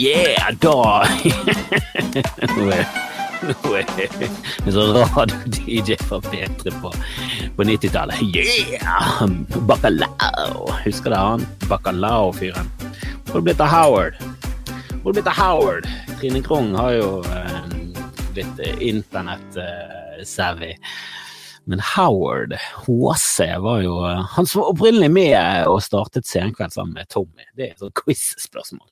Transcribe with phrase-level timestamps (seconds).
[0.00, 1.04] Yeah, da
[2.56, 2.86] Nå er
[3.40, 6.92] nå er det så radio-DJ fra P3 på,
[7.56, 8.22] på 90-tallet.
[8.24, 9.26] Yeah!
[9.68, 10.70] Bacalao.
[10.86, 11.44] Husker du han?
[11.68, 12.72] Bacalao-fyren.
[13.28, 14.16] Hvor er det av Howard?
[15.02, 15.88] Hvor er det av Howard?
[16.20, 17.64] Trine Krong har jo eh,
[18.32, 20.74] blitt internett-savvy.
[21.68, 23.98] Men Howard Håse var jo
[24.32, 27.44] Han som var opprinnelig med og startet Senkveld sammen med Tommy.
[27.52, 28.88] Det er et sånt quiz-spørsmål.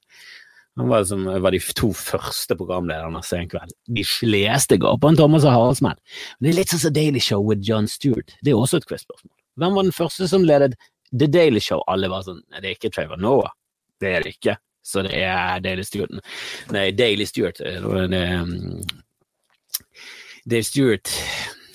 [0.78, 3.72] Han var, som, var de to første programlederne Senkveld.
[3.90, 5.98] De fleste ga på en Thomas og Haraldsmenn.
[6.38, 8.36] Det er litt sånn som Daily Show with John Stewart.
[8.46, 9.34] Det er også et quiz-spørsmål.
[9.58, 10.76] Hvem var den første som ledet
[11.10, 11.82] The Daily Show?
[11.90, 13.50] Alle var sånn Nei, det er ikke Trevor Noah.
[13.98, 14.54] Det er det ikke.
[14.86, 16.14] Så det er Daily Stewart.
[16.72, 17.58] Nei, Daily Stewart.
[17.58, 18.22] Det, det,
[20.48, 21.10] Dave Stewart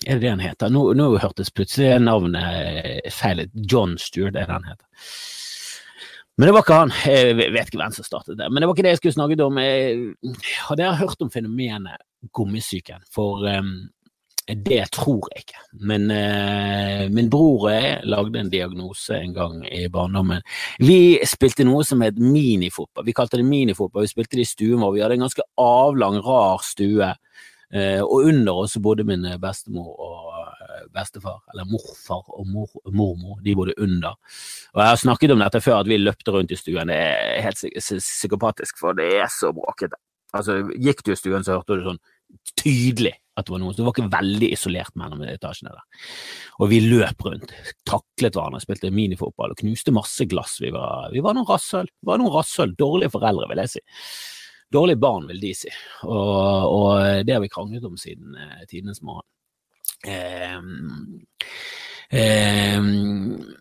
[0.07, 0.71] er det det han heter?
[0.71, 3.53] Nå, nå hørtes plutselig navnet feil ut.
[3.69, 4.87] John Stewart er det han heter.
[6.37, 6.93] Men det var ikke han.
[7.05, 8.47] Jeg vet ikke hvem som startet det.
[8.49, 9.59] Men det var ikke det jeg skulle snakket om.
[10.67, 12.01] Hadde jeg hørt om fenomenet
[12.33, 13.73] gummisyken, for um,
[14.47, 15.61] det tror jeg ikke.
[15.85, 20.41] Men uh, min bror og jeg lagde en diagnose en gang i barndommen.
[20.81, 23.05] Vi spilte noe som het minifotball.
[23.05, 24.07] Vi kalte det minifotball.
[24.07, 24.97] Vi spilte det i stuen vår.
[24.97, 27.13] Vi hadde en ganske avlang, rar stue.
[27.73, 30.32] Uh, og under oss bodde min bestemor og
[30.93, 34.17] bestefar, eller morfar og mor, mormor, de bodde under.
[34.73, 36.91] Og Jeg har snakket om dette før, at vi løpte rundt i stuen.
[36.91, 37.61] Det er helt
[38.03, 39.99] psykopatisk, for det er så bråkete.
[40.33, 42.01] Altså, Gikk du i stuen, så hørte du sånn
[42.57, 43.73] tydelig at det var noen.
[43.73, 46.05] Så det var ikke veldig isolert mellom etasjene der.
[46.61, 47.53] Og vi løp rundt,
[47.89, 50.59] taklet hverandre, spilte minifotball og knuste masse glass.
[50.61, 51.89] Vi var, vi var noen rasshøl.
[52.05, 52.75] Var noen rasshøl.
[52.79, 53.83] Dårlige foreldre, vil jeg si.
[54.73, 55.69] Dårlige barn, vil de si.
[56.05, 59.25] Og, og det har vi kranglet om siden eh, tidenes morgen.
[60.03, 61.21] Um,
[62.11, 63.55] um,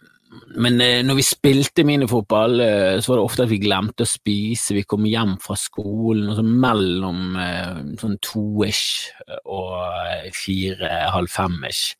[0.56, 4.08] men eh, når vi spilte minifotball, eh, så var det ofte at vi glemte å
[4.08, 4.76] spise.
[4.76, 9.10] Vi kom hjem fra skolen og så mellom eh, sånn to-ish
[9.42, 11.96] og fire-halv fem-ish.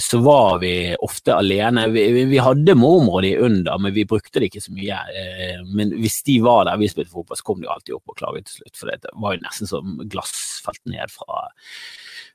[0.00, 1.82] Så var vi ofte alene.
[1.92, 5.00] Vi, vi hadde mormor de under, men vi brukte det ikke så mye.
[5.76, 8.46] Men hvis de var der vi spilte fotball, så kom de alltid opp og klaget
[8.46, 11.42] til slutt, for det var jo nesten som glass falt ned fra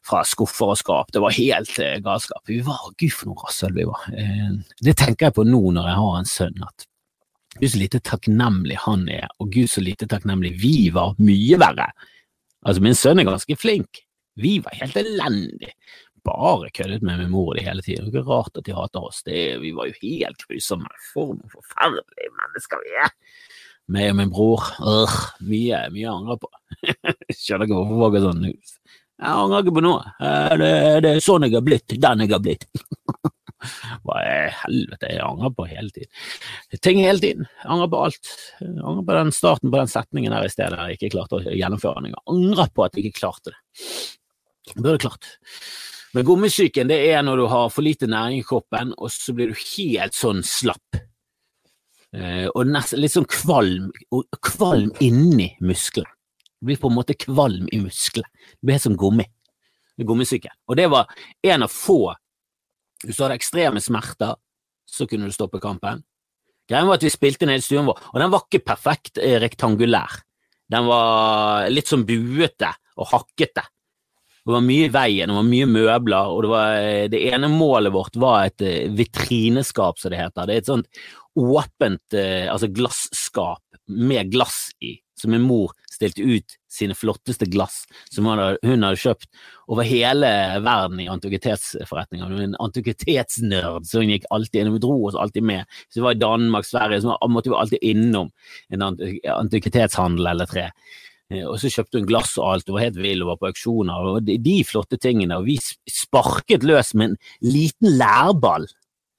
[0.05, 1.11] fra skuffer og skap.
[1.13, 2.43] Det var helt eh, galskap.
[2.49, 4.05] Vi var gud for noe rasshøl vi var.
[4.17, 6.87] Eh, det tenker jeg på nå når jeg har en sønn, at
[7.59, 11.13] gud så lite takknemlig han er, og gud så lite takknemlig vi var.
[11.21, 11.91] Mye verre.
[12.61, 14.03] Altså, min sønn er ganske flink.
[14.41, 15.75] Vi var helt elendige.
[16.25, 18.05] Bare køddet med min mor og de hele tiden.
[18.05, 19.23] Det er ikke rart at de hater oss.
[19.25, 20.91] Det, vi var jo helt grusomme.
[21.09, 23.09] For noen forferdelige mennesker vi er.
[23.91, 24.67] Meg og min bror.
[24.85, 25.15] Øh,
[25.49, 26.51] mye, mye angrer på.
[27.41, 28.45] Skjønner ikke hvorfor var er sånn.
[29.21, 30.13] Jeg angrer ikke på noe.
[30.17, 30.71] Eh, det,
[31.05, 31.93] det er sånn jeg har blitt.
[32.01, 32.65] Den jeg har blitt.
[34.05, 34.31] Hva i
[34.63, 36.09] helvete jeg angrer på hele tiden.
[36.81, 37.45] Ting hele tiden.
[37.61, 38.31] Jeg angrer på alt.
[38.63, 41.53] Jeg angrer på den starten på den setningen der i stedet jeg ikke klarte å
[41.53, 42.15] gjennomføre den.
[42.15, 43.85] Jeg angrer på at jeg ikke klarte det.
[44.71, 45.29] Jeg burde klart.
[46.15, 49.53] Men gommisyken det er når du har for lite næring i kroppen, og så blir
[49.53, 50.97] du helt sånn slapp.
[52.11, 53.91] Eh, og nesten litt sånn kvalm,
[54.43, 56.09] kvalm inni muskelen.
[56.61, 58.29] Du blir på en måte kvalm i musklene.
[58.61, 59.25] Du blir som gummi.
[60.01, 60.49] Gummisyke.
[60.69, 61.09] Og det var
[61.45, 62.13] en av få
[63.01, 64.35] Hvis du hadde ekstreme smerter,
[64.85, 66.03] så kunne du stoppe kampen.
[66.69, 69.39] Greia var at vi spilte ned i stuen vår, og den var ikke perfekt eh,
[69.41, 70.19] rektangulær.
[70.69, 72.69] Den var litt sånn buete
[73.01, 73.63] og hakkete.
[74.45, 77.49] Det var mye i veien, det var mye møbler, og det, var, eh, det ene
[77.49, 80.45] målet vårt var et eh, vitrineskap, som det heter.
[80.45, 81.03] Det er et sånt
[81.41, 82.17] åpent
[82.51, 85.71] altså glasskap med glass i, som en mor
[86.01, 89.29] stilte ut sine flotteste glass som hun hadde, hun hadde kjøpt
[89.71, 90.31] over hele
[90.65, 92.25] verden i antikvitetsforretninger.
[92.25, 95.79] Hun var en antikvitetsnerd, så hun gikk alltid innom, Hun dro oss alltid med.
[95.89, 98.31] Så vi var i Danmark, Sverige, så måtte vi alltid innom
[98.69, 100.69] en antikvitetshandel eller tre.
[101.31, 103.51] Eh, og så kjøpte hun glass og alt, og var helt vill og var på
[103.51, 104.07] auksjoner.
[104.13, 105.39] og de, de, flotte tingene.
[105.39, 105.59] Og vi
[105.89, 107.19] sparket løs med en
[107.53, 108.67] liten lærball,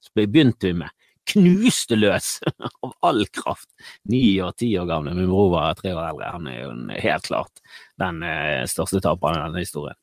[0.03, 0.99] så begynte vi med
[1.33, 2.37] knuste løs
[2.85, 3.69] av all kraft.
[4.11, 5.15] Ni og ti år gamle.
[5.17, 6.31] Min bror var tre år eldre.
[6.37, 6.73] Han er jo
[7.07, 7.63] helt klart
[8.03, 9.99] den eh, største taperen i denne historien.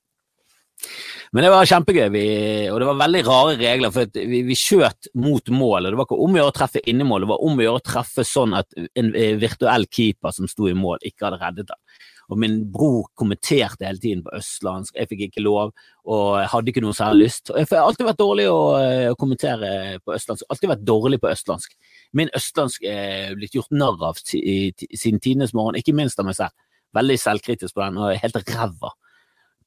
[1.36, 2.26] Men det var kjempegøy, vi,
[2.72, 3.92] og det var veldig rare regler.
[3.94, 5.90] for vi, vi skjøt mot mål.
[5.90, 7.86] Det var ikke om å gjøre å treffe innemål, det var om å gjøre å
[7.92, 11.82] treffe sånn at en eh, virtuell keeper som sto i mål, ikke hadde reddet den.
[12.30, 15.72] Og min bror kommenterte hele tiden på østlandsk, jeg fikk ikke lov,
[16.06, 17.50] og jeg hadde ikke noe særlig lyst.
[17.50, 19.72] Jeg har alltid vært dårlig å, eh, å kommentere
[20.06, 21.74] på østlandsk, alltid vært dårlig på østlandsk.
[22.14, 26.54] Min østlandsk er blitt gjort narr av siden tidenes morgen, ikke minst av meg selv.
[26.94, 28.94] Veldig selvkritisk på den, og helt ræva.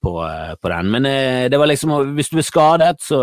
[0.03, 0.91] På, eh, på, den.
[0.91, 3.21] Men eh, det var liksom hvis du ble skadet, så,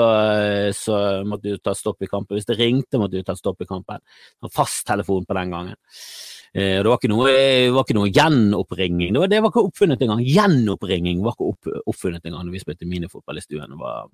[0.72, 2.38] så, måtte du ta stopp i kampen.
[2.38, 4.00] Hvis det ringte, måtte du ta stopp i kampen.
[4.52, 5.76] Fasttelefon på den gangen.
[6.54, 7.34] Eh, det var ikke noe,
[7.76, 9.14] var ikke noe gjenoppringing.
[9.14, 10.24] Det var, det var ikke oppfunnet engang.
[10.26, 13.76] Gjenoppringing var ikke opp, oppfunnet engang da vi spilte minifotball i stuen.
[13.80, 14.08] Var,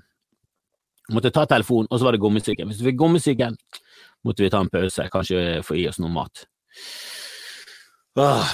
[1.15, 2.67] måtte ta telefonen, og så var det gommesyken.
[2.69, 3.55] Hvis du fikk gommesyken,
[4.27, 6.43] måtte vi ta en pause, kanskje få i oss noe mat.
[8.19, 8.51] Åh.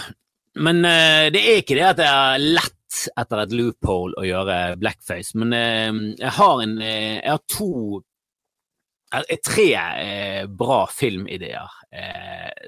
[0.61, 4.55] Men uh, det er ikke det at det er lett etter et loophole å gjøre
[4.81, 8.01] blackface, men uh, jeg har en Jeg har to
[9.11, 11.73] Tre bra filmideer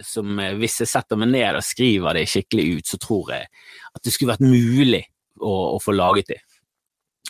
[0.03, 3.47] som hvis jeg setter meg ned og skriver det skikkelig ut, så tror jeg
[3.93, 5.05] at det skulle vært mulig
[5.39, 6.41] å, å få laget det.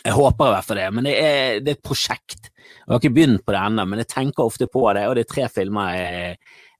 [0.04, 2.50] Jeg håper i hvert fall det, men det er, det er et prosjekt.
[2.84, 5.24] Jeg har ikke begynt på det ennå, men jeg tenker ofte på det, og det
[5.24, 6.34] er tre filmer jeg,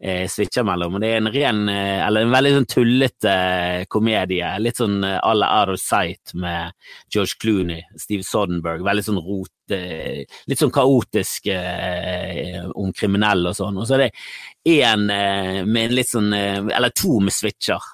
[0.04, 0.98] jeg switcher mellom.
[0.98, 4.98] og Det er en ren, eh, eller en veldig sånn tullete eh, komedie, litt sånn
[5.00, 6.76] à la Out of Sight med
[7.08, 8.84] George Clooney, Steve Sodenberg.
[8.84, 13.80] Veldig sånn rot, litt sånn kaotisk eh, om kriminelle og sånn.
[13.80, 17.92] Og så er det én med en litt sånn, eller to med switcher,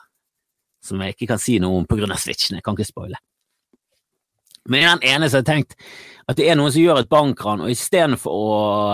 [0.83, 2.59] som jeg ikke kan si noe om av switchene.
[2.59, 3.23] Jeg kan ikke spoile.
[4.69, 5.77] Men den ene som har tenkt
[6.31, 8.51] at det er noen som gjør et bankran, og istedenfor å,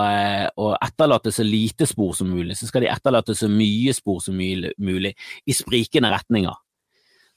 [0.07, 4.23] eh, å etterlate så lite spor som mulig, så skal de etterlate så mye spor
[4.25, 5.13] som mulig
[5.45, 6.55] i sprikende retninger.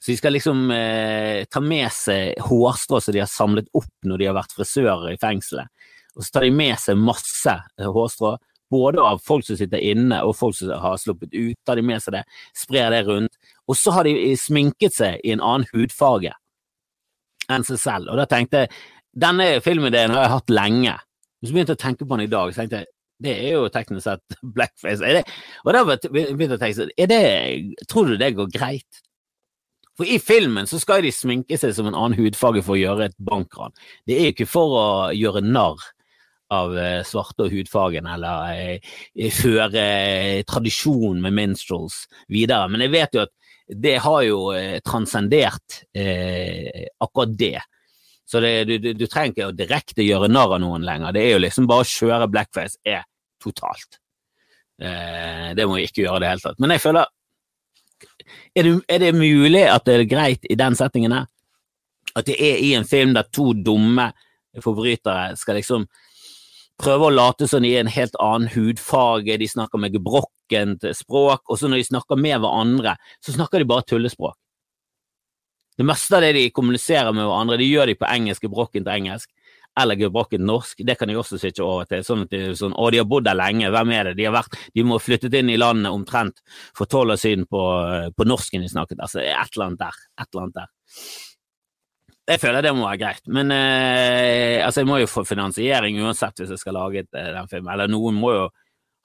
[0.00, 4.22] Så de skal liksom eh, ta med seg hårstrå som de har samlet opp når
[4.22, 5.68] de har vært frisører i fengselet.
[6.16, 8.38] Og så tar de med seg masse eh, hårstrå,
[8.72, 11.58] både av folk som sitter inne og folk som har sluppet ut.
[11.66, 12.24] Tar de med seg det,
[12.56, 13.36] sprer det rundt.
[13.68, 16.32] Og så har de sminket seg i en annen hudfarge
[17.50, 18.10] enn seg selv.
[18.12, 18.72] Og da tenkte jeg
[19.20, 20.96] denne filmideen har jeg hatt lenge.
[21.42, 23.68] Så begynte jeg å tenke på den i dag, så tenkte jeg det er jo
[23.68, 25.04] teknisk sett blackface.
[25.04, 27.22] Er det, og da begynte jeg å tenke er det,
[27.90, 29.04] tror du det går greit?
[30.00, 33.10] For i filmen så skal de sminke seg som en annen hudfarge for å gjøre
[33.10, 33.74] et bankran.
[34.08, 35.82] Det er jo ikke for å gjøre narr
[36.50, 39.84] av eh, svarte og hudfargen, eller eh, føre
[40.48, 42.70] tradisjon med minstrels videre.
[42.72, 43.34] Men jeg vet jo at
[43.76, 47.60] det har jo eh, transcendert eh, akkurat det.
[48.26, 51.14] Så det, du, du, du, trenger ikke å direkte gjøre narr av noen lenger.
[51.14, 53.04] Det er jo liksom bare å kjøre blackface er
[53.42, 54.00] totalt.
[54.82, 56.60] Eh, det må vi ikke gjøre i det hele tatt.
[56.62, 57.10] Men jeg føler
[58.54, 61.26] er det, er det, mulig at det er greit i den settingen her?
[62.16, 64.10] At det er i en film der to dumme
[64.62, 65.86] forbrytere skal liksom
[66.80, 71.44] prøve å late som de er en helt annen hudfarge, de snakker med gebrokkent språk,
[71.48, 74.38] og så når de snakker med hverandre, så snakker de bare tullespråk.
[75.80, 79.30] Det meste av det de kommuniserer med hverandre, de gjør de på engelsk, gebrokkent engelsk,
[79.80, 80.82] eller gebrokkent norsk.
[80.84, 82.02] Det kan de også switche over til.
[82.04, 84.16] sånn at de, sånn, Å, de har bodd der lenge, hvem er det?
[84.18, 86.42] De har vært, de må ha flyttet inn i landet omtrent
[86.76, 87.62] for tolv år siden på,
[88.16, 89.00] på norsken de snakket.
[89.00, 90.00] Altså, et eller annet der.
[90.20, 90.70] Et eller annet der.
[92.30, 96.38] Jeg føler det må være greit, men eh, altså jeg må jo få finansiering uansett
[96.38, 97.72] hvis jeg skal lage et, eh, den filmen.
[97.74, 98.44] Eller noen må jo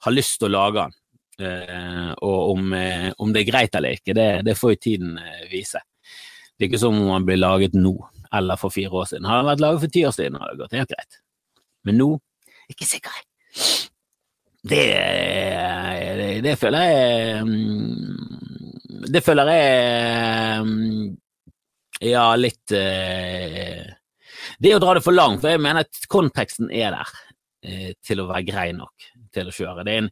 [0.06, 0.94] ha lyst til å lage den.
[1.36, 5.18] Eh, og om, eh, om, det er greit eller ikke, det, det får jo tiden
[5.20, 5.82] eh, vise.
[6.56, 7.92] Det er ikke som om den blir laget nå,
[8.32, 9.26] eller for fire år siden.
[9.28, 11.20] Har den vært laget for ti år siden, hadde det gått helt greit.
[11.86, 12.08] Men nå
[12.72, 13.18] ikke sikker.
[14.66, 14.86] Det,
[16.18, 21.04] det, det føler jeg mm, Det føler jeg mm,
[22.04, 23.84] ja, litt uh,
[24.60, 27.92] Det er å dra det for langt, for jeg mener at konteksten er der uh,
[28.04, 29.84] til å være grei nok til å kjøre.
[29.86, 30.10] Det er, en,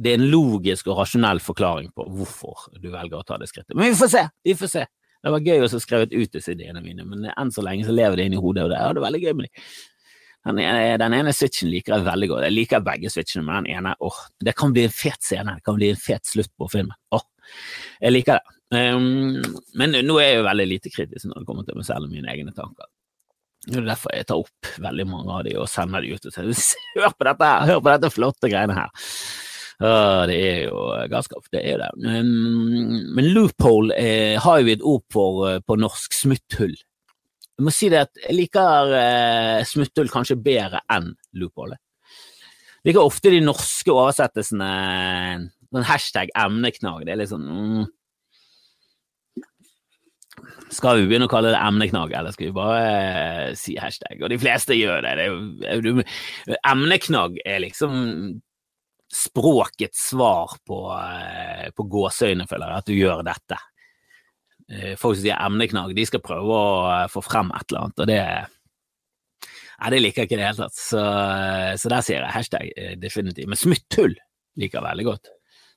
[0.00, 3.76] det er en logisk og rasjonell forklaring på hvorfor du velger å ta det skrittet.
[3.76, 4.26] Men vi får se!
[4.46, 4.86] Vi får se.
[5.20, 8.16] Det var gøy å skrive ut disse ideene mine, men enn så lenge så lever
[8.16, 9.64] det inni hodet, og det er det veldig gøy med dem.
[10.48, 12.46] Den ene, den ene switchen liker jeg veldig godt.
[12.46, 15.58] Jeg liker begge switchene, men den ene åh, det kan bli en fet scene.
[15.58, 16.96] Det kan bli en fet slutt på filmen.
[17.12, 17.26] Åh,
[18.00, 18.56] jeg liker det.
[18.70, 19.42] Um,
[19.74, 22.14] men nå er jeg jo veldig lite kritisk når det kommer til meg selv og
[22.14, 22.86] mine egne tanker.
[23.66, 26.36] Det er derfor jeg tar opp veldig mange av de og sender de ut og
[26.36, 29.08] sier hør på dette her, hør på dette flotte greiene her.
[29.80, 31.90] Uh, det er jo galskap, det er jo det.
[32.04, 36.74] Um, men loophole eh, har jo et ord for uh, på norsk, smutthull.
[36.76, 41.80] Jeg må si det at jeg liker uh, smutthull kanskje bedre enn loophole.
[42.80, 44.68] Jeg liker ofte de norske oversettelsene,
[45.72, 47.06] sånn hashtag emneknagg.
[47.08, 47.88] Det er litt sånn mm,
[50.70, 54.20] skal vi begynne å kalle det emneknagg, eller skal vi bare eh, si hashtag?
[54.22, 55.16] Og de fleste gjør det.
[55.18, 57.96] det emneknagg er liksom
[59.10, 63.58] språkets svar på, eh, på gåseøyne, føler jeg, at du gjør dette.
[64.70, 68.10] Eh, folk som sier emneknagg, de skal prøve å få frem et eller annet, og
[68.10, 68.24] det
[69.80, 70.76] Nei, det liker jeg ikke i det hele tatt.
[70.76, 71.02] Så,
[71.80, 73.48] så, der sier jeg hashtag definitivt.
[73.48, 74.12] Men smutthull
[74.60, 75.30] liker jeg veldig godt.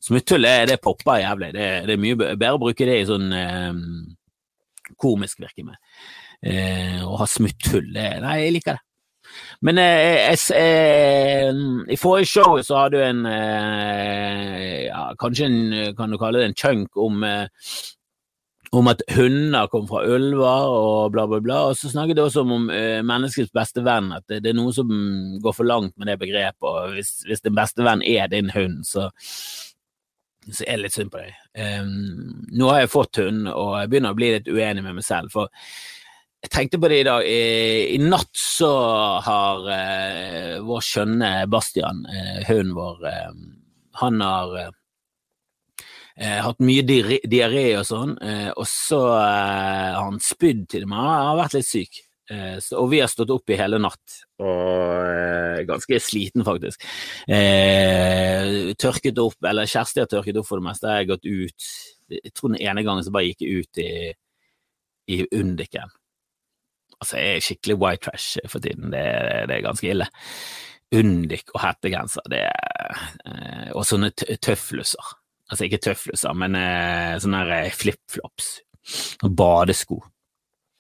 [0.04, 1.54] Smutthull det, det popper jævlig.
[1.56, 3.30] Det, det, er mye bedre å bruke det i sånn
[5.00, 5.80] komisk virker med.
[6.44, 8.86] Eh, å ha smutthull, det Nei, jeg liker det.
[9.66, 11.50] Men eh, eh,
[11.90, 15.60] i forrige show så hadde du en eh, ja, Kanskje en,
[15.98, 17.48] kan du kalle det en chunk om eh,
[18.74, 21.60] om at hunder kom fra ulver og bla, bla, bla.
[21.70, 24.74] Og så snakket det også om, uh, menneskets beste venn, at det, det, er noe
[24.74, 24.90] som
[25.44, 26.66] går for langt med det begrepet.
[26.66, 29.12] og Hvis, hvis din beste venn er din hund, så,
[30.52, 31.34] så er det litt synd på deg.
[31.56, 35.08] Um, nå har jeg fått hund, og jeg begynner å bli litt uenig med meg
[35.08, 35.34] selv.
[35.34, 35.52] for
[36.44, 37.24] jeg tenkte på det i dag.
[37.24, 38.72] I, i natt så
[39.24, 43.12] har uh, vår skjønne Bastian, uh, hunden vår,
[44.02, 44.74] han har
[46.14, 48.12] Eh, hatt mye diaré og sånn,
[48.54, 51.00] og så har han spydd til meg.
[51.02, 52.02] Han har vært litt syk.
[52.62, 56.84] Så, og vi har stått opp i hele natt, og eh, ganske sliten faktisk.
[57.28, 60.92] Eh, tørket opp, eller Kjersti har tørket opp for det meste.
[60.92, 61.72] Jeg har gått ut
[62.14, 63.94] Jeg tror den ene gangen så bare gikk jeg ut i,
[65.16, 65.96] i Undiken.
[67.00, 68.92] Altså, jeg er skikkelig white trash for tiden.
[68.94, 69.04] Det,
[69.50, 70.08] det er ganske ille.
[70.94, 75.14] Undik og hettegenser, det er Og sånne tøfluser.
[75.50, 78.54] Altså ikke tøfluser, men eh, sånne eh, flipflops.
[79.24, 80.00] Badesko.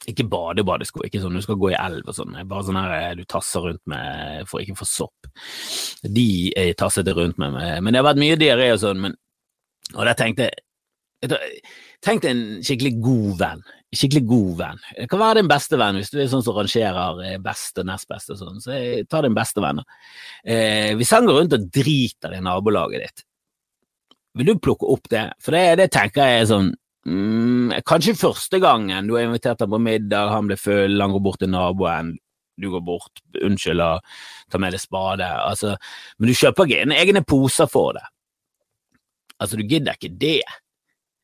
[0.09, 3.13] Ikke badebadesko, ikke sånn du skal gå i elv og sånn, bare sånn her eh,
[3.19, 5.29] du tasser rundt med for ikke å få sopp.
[6.03, 9.19] De jeg tasset jeg rundt med, men det har vært mye diaré og sånn, men
[9.93, 11.31] Og der tenkte jeg
[12.03, 13.61] Tenk deg en skikkelig god venn.
[13.95, 14.79] Skikkelig god venn.
[14.97, 18.09] Det kan være din beste venn hvis du er sånn som rangerer best beste, nest
[18.09, 19.79] beste og sånn, så ta din beste venn.
[20.43, 23.23] Eh, hvis han går rundt og driter i nabolaget ditt,
[24.35, 25.27] vil du plukke opp det?
[25.43, 26.73] For det, det tenker jeg er sånn
[27.07, 31.23] mm, Kanskje første gangen du har invitert ham på middag, han blir full, han går
[31.23, 32.15] bort til naboen,
[32.61, 34.03] du går bort, unnskyld og
[34.51, 35.75] tar med deg spade, altså,
[36.19, 38.05] men du kjøper ikke egne poser for det.
[39.41, 40.43] Altså, du gidder ikke det.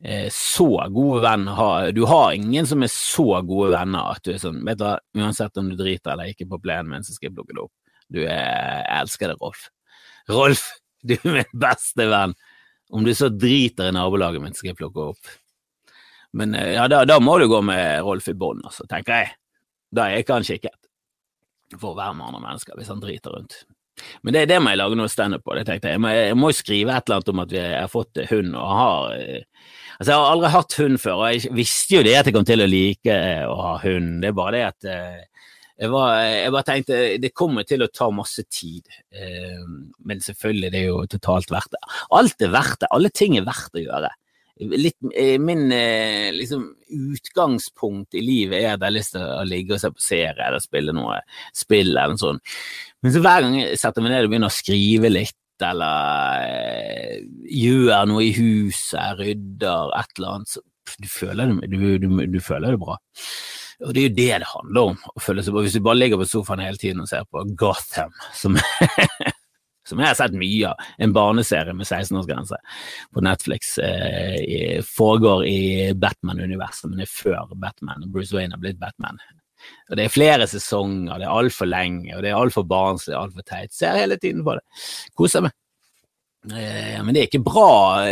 [0.03, 4.29] Eh, så gode venner har Du har ingen som er så gode venner at du
[4.31, 7.11] er sånn Vet du hva, uansett om du driter eller ikke på plenen min, så
[7.11, 7.73] skal jeg plukke det opp.
[8.07, 9.67] Du er Jeg elsker deg, Rolf.
[10.31, 10.63] Rolf,
[11.03, 12.35] du er min beste venn.
[12.89, 15.33] Om du så driter i nabolaget mitt, skal jeg plukke opp.
[16.37, 19.33] Men eh, ja, da, da må du gå med Rolf i bånd, altså, tenker jeg.
[19.95, 20.75] Da er ikke han kikket
[21.77, 23.59] for å være med andre mennesker hvis han driter rundt.
[24.23, 25.55] Men det, det må jeg lage noe standup på.
[25.57, 28.21] det tenkte Jeg Jeg må, jo skrive et eller annet om at vi har fått
[28.29, 28.53] hund.
[28.55, 29.41] og har, eh,
[29.97, 32.47] altså Jeg har aldri hatt hund før, og jeg visste jo det at jeg kom
[32.47, 33.17] til å like
[33.49, 34.21] å ha hund.
[34.23, 35.19] Det er bare det at eh,
[35.79, 39.67] jeg, var, jeg, bare tenkte det kommer til å ta masse tid, eh,
[40.07, 41.83] men selvfølgelig det er jo totalt verdt det.
[42.15, 44.11] Alt er verdt det, alle ting er verdt å gjøre.
[44.59, 49.45] Litt, eh, min eh, liksom, utgangspunkt i livet er at jeg har lyst til å
[49.47, 51.21] ligge og se på serie eller spille noe
[51.55, 52.57] spill eller noe sånt.
[52.99, 57.21] Men så hver gang jeg setter meg ned og begynner å skrive litt, eller eh,
[57.55, 62.39] gjør noe i huset, rydder et eller annet, så du føler det, du, du, du
[62.43, 62.97] føler det bra.
[63.85, 64.97] Og det er jo det det handler om.
[65.07, 65.63] å føle seg bra.
[65.63, 68.57] Hvis du bare ligger på sofaen hele tiden og ser på Gotham, som,
[69.89, 72.59] som jeg har sett mye av, en barneserie med 16-årsgrense
[73.15, 75.59] på Netflix, eh, foregår i
[75.97, 78.05] Batman-universet, men det er før Batman.
[78.05, 79.19] og Bruce Wayne har blitt Batman.
[79.89, 83.43] Og Det er flere sesonger, det er altfor lenge, og det er altfor barnslig, altfor
[83.43, 83.73] teit.
[83.75, 84.63] Ser hele tiden på det.
[85.17, 85.55] Koser meg.
[86.47, 87.71] Eh, men det er ikke bra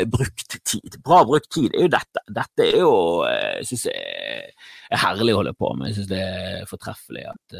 [0.09, 0.97] brukt tid.
[1.03, 2.23] Bra brukt tid er jo dette.
[2.27, 2.91] Dette er jo,
[3.27, 4.49] jeg synes jeg,
[4.91, 5.91] er herlig å holde på med.
[5.91, 7.55] Jeg synes det er fortreffelig at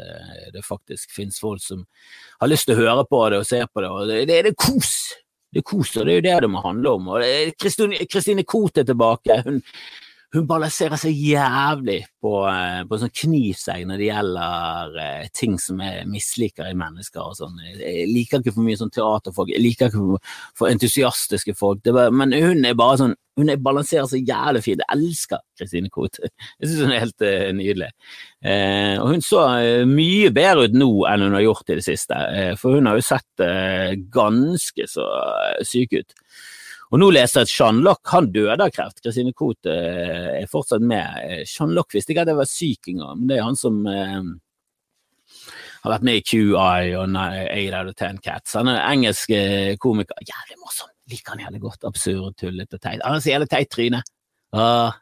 [0.54, 1.86] det faktisk finnes folk som
[2.40, 3.88] har lyst til å høre på det og se på det.
[3.94, 4.92] og Det, det, det er kos!
[5.48, 7.08] Det er kos, og det er jo det det må handle om.
[7.14, 9.38] og Kristine Koht er tilbake.
[9.46, 9.62] Hun,
[10.34, 15.80] hun balanserer seg jævlig på, eh, på sånn knivsegg når det gjelder eh, ting som
[15.80, 17.22] jeg misliker i mennesker.
[17.22, 17.56] og sånn.
[17.78, 20.20] Jeg liker ikke for mye sånn teaterfolk, jeg liker ikke
[20.52, 21.80] for, entusiastiske folk.
[21.84, 24.84] bare, men hun er bare sånn, hun er balanserer seg jævlig fint.
[24.84, 26.20] Jeg elsker Kristine Koht.
[26.20, 27.90] Jeg syns hun er helt uh, nydelig.
[28.42, 31.86] Eh, og hun så uh, mye bedre ut nå enn hun har gjort i det
[31.86, 33.46] siste, uh, for hun har jo sett
[34.12, 35.06] ganske så
[35.66, 36.16] syk ut.
[36.88, 39.02] Og nå leser jeg at Sean Lock han døde av kreft.
[39.04, 41.44] Kristine Koht eh, er fortsatt med.
[41.48, 44.22] Sean Lock visste ikke at jeg var syk engang, men det er han som eh,
[45.82, 48.56] har vært med i QI og Eight Out of Ten Cats.
[48.58, 50.16] Han er engelsk eh, komiker.
[50.24, 50.88] Jævlig morsom!
[51.08, 51.84] Liker han jævlig godt.
[51.88, 53.04] Absurd, tullete, teit.
[53.04, 54.02] Han har så jævlig teit tryne.
[54.56, 54.96] Ah,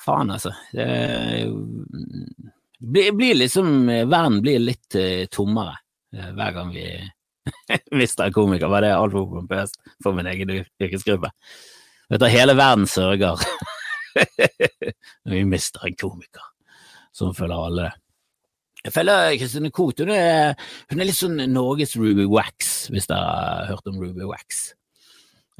[0.00, 0.52] faen, altså.
[2.80, 5.74] Det blir liksom Verden blir litt uh, tommere
[6.16, 6.86] uh, hver gang vi
[8.00, 11.32] mister en komiker, var det altfor pompøst for min egen yrkesgruppe.
[12.10, 13.40] Vet du, hele verden sørger
[14.14, 16.46] når vi mister en komiker.
[17.14, 17.96] Sånn føler alle det.
[18.80, 20.54] Jeg føler Kristine Koht hun er,
[20.88, 24.70] hun er litt sånn Norges Ruby Wax, hvis dere har hørt om Ruby Wax.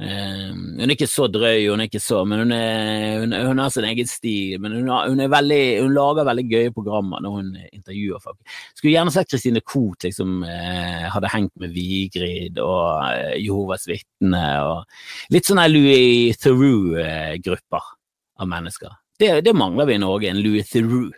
[0.01, 3.59] Uh, hun er ikke så drøy, hun er ikke så, men hun, er, hun, hun
[3.61, 4.57] har sin egen stil.
[4.63, 8.39] Men hun, har, hun, veldig, hun, lager veldig gøye programmer når hun intervjuer folk.
[8.73, 14.45] Skulle gjerne sett Christine Koht liksom, uh, hadde hengt med Vigrid og uh, Jehovas vitne
[14.65, 17.95] og litt sånne Louis Theroux-grupper
[18.41, 18.99] av mennesker.
[19.21, 21.13] Det, det, mangler vi i Norge, en Louis Theroux.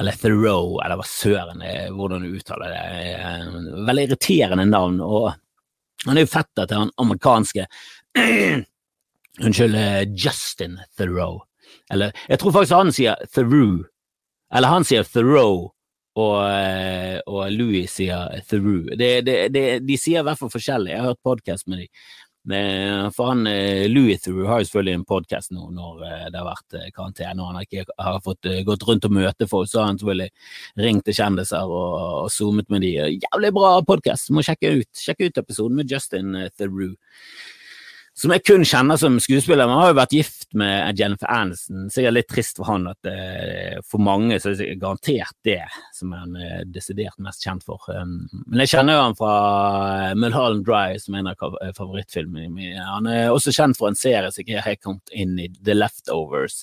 [0.00, 1.60] Eller Theroux, eller hva søren
[1.92, 3.84] hvordan du uttaler det.
[3.84, 5.02] Veldig irriterende navn.
[5.04, 5.34] og
[6.04, 7.66] han er jo fetter til han amerikanske
[9.36, 11.42] Unnskyld, eh, Justin Theroux.
[11.92, 13.82] Eller jeg tror faktisk han sier Theroux.
[14.54, 15.66] Eller han sier Theroux,
[16.16, 18.88] og, eh, og Louis sier Theroux.
[18.96, 20.94] de sier i hvert fall forskjellig.
[20.94, 21.90] Jeg har hørt podkast med dem.
[22.46, 26.46] For han, eh, Louis Through har jo selvfølgelig en podkast nå når eh, det har
[26.46, 29.70] vært eh, karantene og han ikke har fått gått rundt og møte folk.
[29.70, 30.30] Så har han selvfølgelig
[30.86, 32.92] ringt til kjendiser og, og zoomet med de.
[33.18, 34.90] Jævlig bra podkast, må sjekke ut.
[34.94, 36.94] Sjekke ut episoden med Justin Theroux
[38.16, 39.68] som jeg kun kjenner som skuespiller.
[39.68, 43.10] Men har jo vært gift med Jennifer Aniston, jeg er litt trist for han at
[43.10, 45.60] uh, for mange så er det garantert det
[45.96, 47.82] som han er desidert mest kjent for.
[47.92, 52.48] Um, men jeg kjenner jo han fra uh, Mulholland Drive, som er en av favorittfilmene
[52.48, 52.86] mine.
[52.88, 56.62] Han er også kjent for en serie som ikke har kommet inn i, The Leftovers.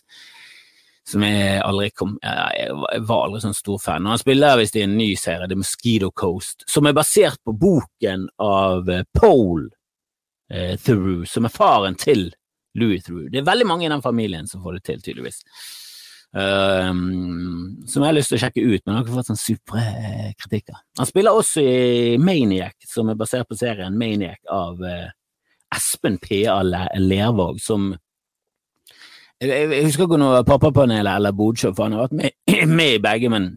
[1.04, 4.06] Som jeg aldri kom Jeg var aldri sånn stor fan.
[4.08, 8.30] Han spiller visst i en ny serie, The Mosquito Coast, som er basert på boken
[8.42, 8.88] av
[9.20, 9.68] Pole
[10.54, 12.30] eh, Theroux, som er faren til
[12.80, 13.30] Louis Theroux.
[13.32, 15.42] Det er veldig mange i den familien som får det til, tydeligvis.
[16.34, 19.84] Um, som jeg har lyst til å sjekke ut, men har ikke fått sånn supre
[20.42, 20.80] kritikker.
[20.98, 25.12] Han spiller også i Maniac, som er basert på serien Maniac av uh,
[25.76, 26.58] Espen P.A.
[26.98, 27.92] Lervåg, som
[29.44, 32.36] jeg, jeg husker ikke noe Pappapanelet eller Bodsjø, for han har vært med,
[32.80, 33.50] med i begge, men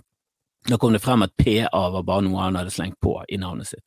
[0.67, 3.69] da kom det frem at PA var bare noe han hadde slengt på i navnet
[3.71, 3.85] sitt.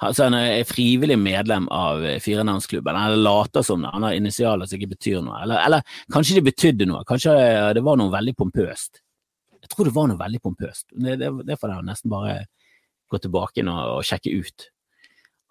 [0.00, 4.78] Så han er frivillig medlem av firenavnsklubben, eller later som det, han har initialer som
[4.78, 5.42] ikke betyr noe.
[5.44, 7.36] Eller, eller, kanskje det betydde noe, kanskje
[7.76, 9.02] det var noe veldig pompøst.
[9.62, 10.86] Jeg tror det var noe veldig pompøst.
[10.90, 12.38] Det, det, det får jeg nesten bare
[13.12, 14.70] gå tilbake og, og sjekke ut.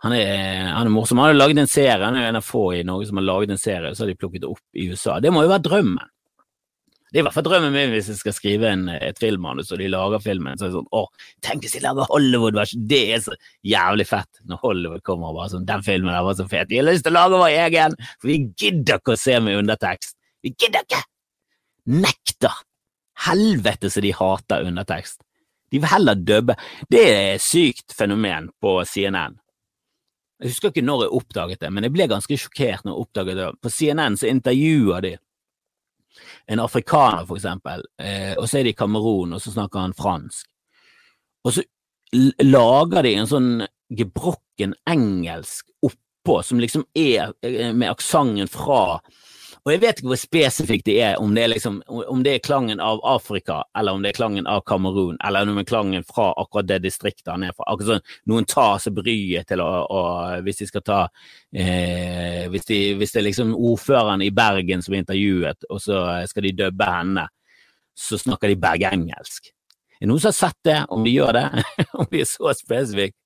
[0.01, 1.19] Han er, han er morsom.
[1.21, 3.53] Han har laget en serie, han er en av få i Norge som har laget
[3.53, 5.19] en serie, så har de plukket det opp i USA.
[5.21, 6.09] Det må jo være drømmen.
[7.11, 9.81] Det er i hvert fall drømmen min hvis jeg skal skrive en, et filmmanus og
[9.81, 10.55] de lager filmen.
[10.55, 11.01] Så er det sånn Å,
[11.43, 12.85] tenk hvis de lager Hollywood-versjon!
[12.87, 13.35] Det er så
[13.67, 16.69] jævlig fett når Hollywood kommer og bare sånn Den filmen der var så fet!
[16.71, 17.97] Vi har lyst til å lage vår egen!
[18.15, 20.15] For vi gidder ikke å se med undertekst!
[20.45, 21.01] Vi gidder ikke!
[21.97, 22.63] Nekter!
[23.25, 25.19] Helvete så de hater undertekst!
[25.71, 26.55] De vil heller dubbe.
[26.91, 29.35] Det er et sykt fenomen på CNN.
[30.41, 33.39] Jeg husker ikke når jeg oppdaget det, men jeg ble ganske sjokkert når jeg oppdaget
[33.39, 33.49] det.
[33.61, 35.13] På CNN så intervjuer de
[36.51, 39.97] en afrikaner, for eksempel, eh, og så er de i Kamerun, og så snakker han
[39.97, 40.47] fransk.
[41.45, 41.63] Og så
[42.43, 43.51] lager de en sånn
[43.97, 48.99] gebrokken engelsk oppå, som liksom er eh, med aksenten fra
[49.61, 52.41] og jeg vet ikke hvor spesifikt det er, om det er, liksom, om det er
[52.41, 56.07] klangen av Afrika, eller om det er klangen av Kamerun, eller om det er klangen
[56.07, 57.67] fra akkurat det distriktet han er fra.
[57.69, 60.01] Akkurat sånn, Noen tar seg bryet til å, å,
[60.41, 60.99] Hvis de skal ta
[61.53, 66.01] eh, hvis, de, hvis, det er liksom ordføreren i Bergen som er intervjuet, og så
[66.31, 67.29] skal de dubbe henne,
[67.93, 69.53] så snakker de bergengelsk.
[70.01, 71.47] Er det noen som har sett det, om de gjør det?
[72.01, 73.20] om de er så spesifikke?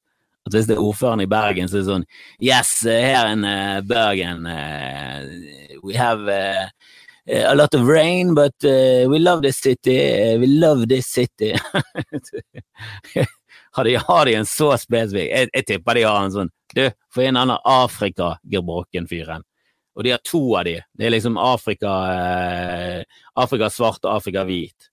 [0.46, 2.06] At hvis det er ordføreren i Bergen, så er det sånn
[2.44, 5.26] Yes, her in uh, Bergen uh,
[5.84, 6.68] we have uh,
[7.26, 10.38] a lot of rain, but we love this city.
[10.38, 11.56] We love this city.
[13.72, 16.84] har, de, har de en så spesifikk jeg, jeg, tipper de har en sånn Du,
[17.14, 19.42] få inn han Afrika-gebrokken-fyren.
[19.96, 20.76] Og de har to av de.
[20.94, 21.92] Det er liksom Afrika,
[23.40, 24.90] Afrika svart og Afrika hvit.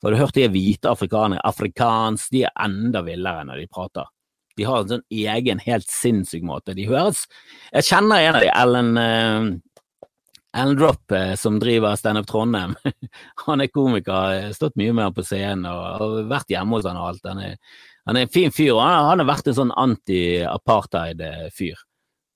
[0.00, 4.06] For du har hørt de hvite afrikanere, afrikansk, de er enda villere når de prater.
[4.56, 6.74] De har en sånn egen, helt sinnssyk måte.
[6.76, 7.26] De høres
[7.72, 9.50] Jeg kjenner en av de, Ellen uh,
[10.56, 12.76] Ellen Drop, uh, som driver Standup Trondheim.
[13.46, 16.88] han er komiker, har stått mye med ham på scenen og, og, vært hjemme hos
[16.88, 17.28] han og alt.
[17.28, 17.58] Han er,
[18.08, 21.85] han er en fin fyr, og han, han har vært en sånn anti-apartheid-fyr.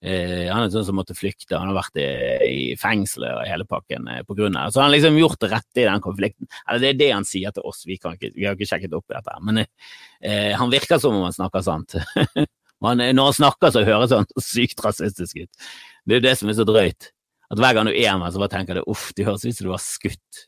[0.01, 2.07] Eh, han er sånn som måtte flykte, han har vært i,
[2.47, 5.51] i fengselet og hele pakken uh, på grunn av Så han har liksom gjort det
[5.53, 6.49] rette i den konflikten.
[6.65, 9.13] Eller det er det han sier til oss, vi, ikke, vi har ikke sjekket opp
[9.13, 9.37] i dette.
[9.45, 11.99] Men uh, han virker som om han snakker sant.
[12.87, 15.73] han, når han snakker, så høres han sykt rasistisk ut.
[16.09, 17.13] Det er jo det som er så drøyt.
[17.51, 19.69] At hver gang du er med, så bare tenker du uff, det høres ut som
[19.69, 20.47] du har skutt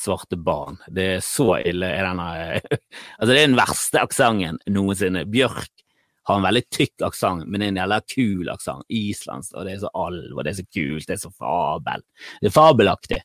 [0.00, 0.78] svarte barn.
[0.88, 2.26] Det er så ille er denne
[3.18, 5.26] Altså, det er den verste aksenten noensinne.
[5.28, 5.68] Bjørk
[6.28, 8.84] har en veldig tykk aksent, men en jævla kul aksent.
[8.92, 12.04] Islandsk, og det er så alv, og det er så kult, det er så fabel.
[12.40, 13.20] Det er fabelaktig.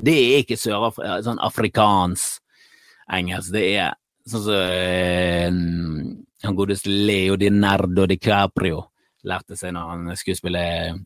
[0.00, 2.38] Det er ikke sørafri sånn afrikansk
[3.10, 3.96] engelsk, det er
[4.28, 5.50] sånn som så, eh,
[6.42, 8.86] han godeste Leo Di Nardo DiCaprio.
[9.20, 10.60] lærte seg når han skulle spille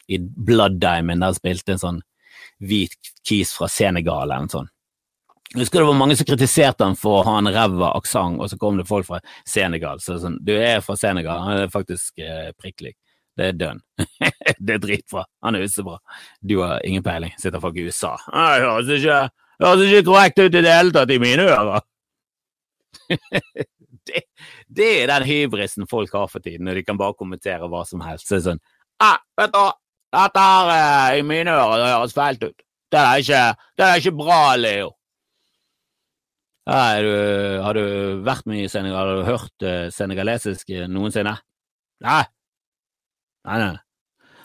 [0.06, 1.96] i Blood Diamond, der han spilte en sånn
[2.62, 4.73] hvit kis fra Senegal eller noe sånt.
[5.52, 8.48] Jeg husker det var mange som kritiserte han for å ha en ræva aksent, og
[8.50, 10.00] så kom det folk fra Senegal.
[10.02, 12.96] Så sånn, du er fra Senegal, han er faktisk eh, prikk lik.
[13.38, 13.80] Det er dønn.
[14.58, 15.24] det er dritbra.
[15.46, 15.98] Han er bra.
[16.40, 18.14] Du har ingen peiling, sitter folk i USA.
[18.30, 19.20] Det høres ikke,
[19.60, 21.86] ikke korrekt ut i det hele tatt i mine ører.
[24.08, 24.24] det,
[24.66, 28.02] det, er den hybrisen folk har for tiden, når de kan bare kommentere hva som
[28.06, 28.30] helst.
[28.30, 28.62] Så er det sånn
[29.02, 29.64] ah, vet du,
[30.14, 32.66] dette her eh, i mine ører det høres feil ut.
[32.94, 33.42] Det er ikke,
[33.78, 34.92] det er ikke bra, Leo.
[36.64, 37.10] Ja, du,
[37.60, 39.10] har du vært mye i Senegal?
[39.10, 41.34] Har du hørt uh, senegalesisk noensinne?
[42.04, 42.22] Nei.
[43.44, 43.74] Nei, nei.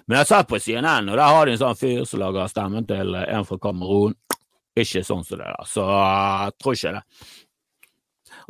[0.10, 2.88] Men jeg satt på CNN, og der har de en sånn fyr som lager stemmen
[2.90, 4.18] til en fra Kamerun.
[4.80, 7.04] Ikke sånn som det, der, Så jeg tror ikke det.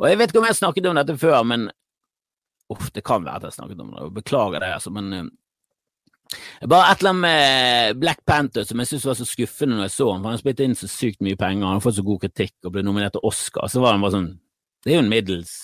[0.00, 1.68] Og jeg vet ikke om jeg snakket om dette før, men
[2.70, 5.30] Uff, det kan være at jeg snakket om det, beklager det, altså, men
[6.70, 9.96] bare et eller annet med Black Panther som jeg syntes var så skuffende når jeg
[9.96, 12.22] så han, for han spilte inn så sykt mye penger, han har fått så god
[12.22, 14.30] kritikk og ble nominert til Oscar, så var han bare sånn
[14.84, 15.58] Det er jo en middels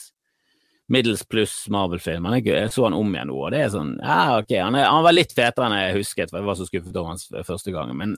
[0.93, 2.29] middels pluss Marvel-film.
[2.39, 5.03] Jeg så han om igjen nå, og det er sånn Ja, ok, han, er, han
[5.07, 7.91] var litt fetere enn jeg husket, for jeg var så skuffet over hans første gang,
[7.99, 8.15] men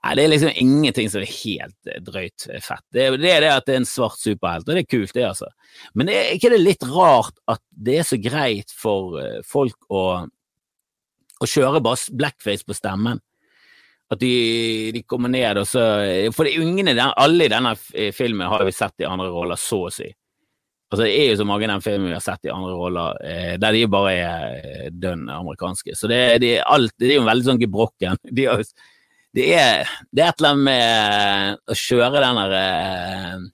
[0.00, 2.84] Nei, det er liksom ingenting som er helt drøyt fett.
[2.88, 5.26] Det er, det det at det er en svart superhelt, og det er kult, det,
[5.28, 5.50] altså.
[5.92, 10.04] Men er ikke det litt rart at det er så greit for eh, folk å
[11.40, 13.20] og kjører bare blackface på stemmen.
[14.10, 15.82] At de, de kommer ned og så
[16.34, 17.76] For de ungene, alle i denne
[18.12, 20.08] filmen har vi sett i andre roller, så å si.
[20.90, 23.18] Altså, det er jo så mange av den filmen vi har sett i andre roller,
[23.22, 25.94] eh, der de bare er eh, dønn amerikanske.
[25.94, 28.18] Så det, det, er alt, det er jo veldig sånn gebrokken.
[28.34, 28.64] De har,
[29.30, 33.44] det, er, det er et eller annet med å kjøre den der eh,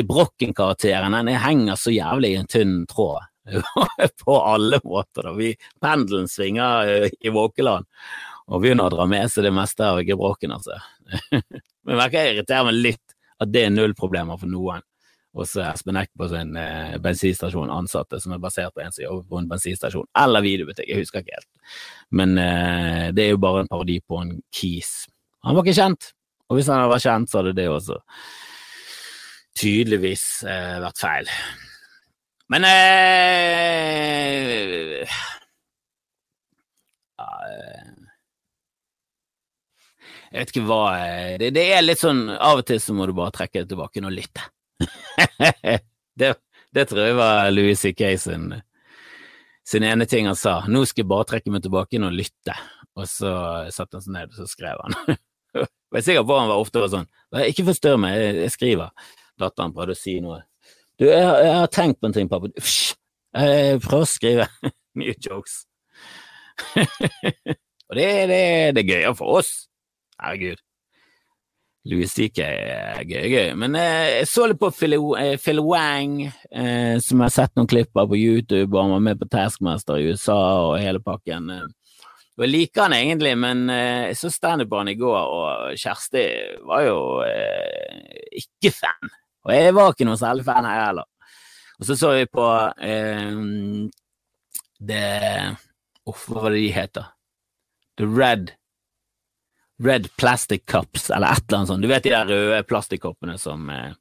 [0.00, 1.14] gebrokken-karakteren.
[1.20, 3.29] Den henger så jævlig i en tynn tråd.
[4.24, 5.28] på alle måter.
[5.28, 5.32] Da.
[5.36, 7.88] Vi, pendelen svinger eh, i våkeland
[8.50, 10.80] og begynner å dra med seg det meste av gebrokken, altså.
[11.86, 14.82] Men merker jeg irriterer meg litt at det er null problemer for noen.
[15.38, 18.90] Og så er Espen Eck på sin eh, bensinstasjon ansatte som er basert på en
[18.90, 21.50] som jobber på en bensinstasjon, eller videobutikk, jeg husker ikke helt.
[22.18, 25.04] Men eh, det er jo bare en parodi på en kis.
[25.46, 26.10] Han var ikke kjent,
[26.50, 28.00] og hvis han hadde vært kjent, så hadde det også
[29.60, 31.30] tydeligvis eh, vært feil.
[32.50, 34.10] Men eh,
[40.30, 43.06] Jeg vet ikke hva eh, det, det, er litt sånn Av og til så må
[43.06, 44.44] du bare trekke det tilbake og lytte.
[46.20, 46.34] det,
[46.74, 48.12] det, tror jeg var Louis C.K.
[48.22, 48.50] Sin,
[49.66, 50.60] sin ene ting han sa.
[50.70, 52.54] Nå skal jeg bare trekke meg tilbake og lytte.
[52.98, 53.32] Og så
[53.74, 54.94] satte han seg ned og så skrev han.
[55.58, 57.08] jeg er sikker på han var ofte var sånn
[57.46, 59.10] Ikke forstyrr meg, jeg, jeg skriver.
[59.38, 60.44] Datteren prøvde å si noe.
[61.00, 62.50] Du, jeg, jeg, har tenkt på en ting, pappa.
[62.60, 64.46] Jeg prøver å skrive
[65.00, 65.62] nye jokes.
[67.90, 68.42] Og det, det,
[68.76, 69.54] det er gøyere for oss.
[70.20, 70.60] Herregud.
[71.88, 72.44] Louis C.K.
[72.44, 73.54] er gøy, gøy.
[73.56, 77.56] Men eh, jeg så litt på Phil, eh, Phil Wang, eh, som jeg har sett
[77.56, 80.36] noen klipp av på YouTube, og han var med på Taskmaster i USA
[80.66, 81.48] og hele pakken.
[82.36, 85.80] Og jeg liker han egentlig, men eh, jeg så standup på han i går, og
[85.80, 86.26] Kjersti
[86.68, 89.16] var jo eh, ikke fan.
[89.46, 91.08] Og jeg var ikke noen særlig fan her heller.
[91.80, 92.46] Og så så vi på
[92.84, 93.36] eh,
[94.80, 95.04] det
[96.08, 97.12] Uff, hva var det de heter?
[98.00, 98.54] The Red
[99.80, 101.82] Red Plastic Cups, eller et eller annet sånt.
[101.82, 103.92] Du vet de der røde plastikkoppene som eh,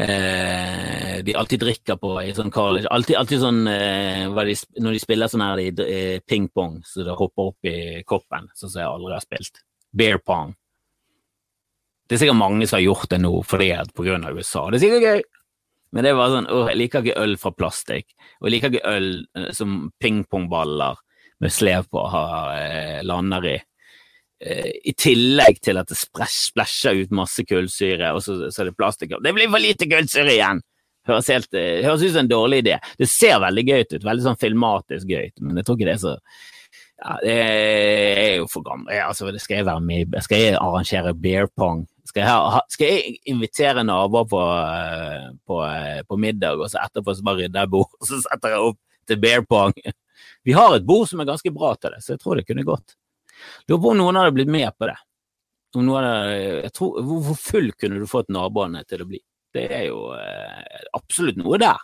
[0.00, 2.88] eh, de alltid drikker på i sånn college.
[2.88, 7.52] Alltid, alltid sånn eh, de, Når de spiller sånn her eh, ping-pong, så det hopper
[7.52, 7.76] opp i
[8.08, 9.60] koppen, sånn som jeg aldri har spilt.
[9.92, 10.56] Bear pong.
[12.04, 14.66] Det er sikkert mange som har gjort det nå fordi at av USA.
[14.70, 15.22] Det er sikkert gøy.
[15.94, 18.08] Men det var sånn, å, jeg liker ikke øl fra plastikk,
[18.40, 20.98] og jeg liker ikke øl eh, som pingpongballer
[21.44, 23.54] med slev på har, eh, lander i.
[24.42, 28.78] Eh, I tillegg til at det splæsjer ut masse kullsyre, og så, så er det
[28.80, 29.14] plastikk.
[29.22, 30.64] Det blir for lite kullsyre igjen!
[31.04, 32.78] Høres, helt, høres ut som en dårlig idé.
[32.98, 36.00] Det ser veldig gøy ut, veldig sånn filmatisk gøy men jeg tror ikke det er
[36.00, 36.14] så
[36.94, 38.94] ja, det er jo for gammel.
[39.04, 41.82] Altså, skal jeg være med Skal jeg arrangere beer pong
[42.14, 44.40] skal jeg, ha, skal jeg invitere naboer på,
[45.50, 45.56] på,
[46.06, 48.78] på, middag, og så etterpå så bare rydder jeg bord, og så setter jeg opp
[49.10, 49.74] til bear pong?
[50.46, 52.66] Vi har et bord som er ganske bra til det, så jeg tror det kunne
[52.68, 52.94] gått.
[53.66, 54.96] Lurer på om noen hadde blitt med på det.
[55.74, 59.18] Hadde, tror, hvor full kunne du fått naboene til å bli?
[59.54, 61.82] Det er jo eh, absolutt noe der.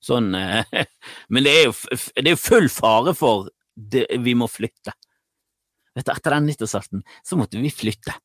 [0.00, 0.72] Sånn, eh,
[1.36, 4.96] men det er, jo, det er full fare for det, vi må flytte.
[6.00, 8.16] Etter den nyttårsaften så måtte vi flytte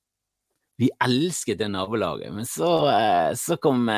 [0.81, 2.33] vi elsket det nabolaget.
[2.33, 3.91] Men så, eh, så kom